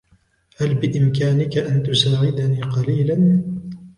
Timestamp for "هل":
0.57-0.73